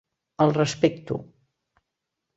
El 0.45 0.53
respecto. 0.61 1.19